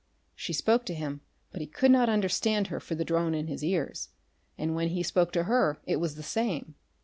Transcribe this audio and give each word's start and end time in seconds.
She 0.33 0.51
spoke 0.51 0.87
to 0.87 0.95
him, 0.95 1.21
but 1.51 1.61
he 1.61 1.67
could 1.67 1.91
not 1.91 2.09
understand 2.09 2.69
her 2.69 2.79
for 2.79 2.95
the 2.95 3.05
drone 3.05 3.35
in 3.35 3.45
his 3.45 3.63
ears, 3.63 4.09
and 4.57 4.73
when 4.73 4.87
he 4.87 5.03
spoke 5.03 5.31
to 5.33 5.43
her 5.43 5.79
it 5.85 5.97
was 5.99 6.15
the 6.15 6.23
same. 6.23 6.73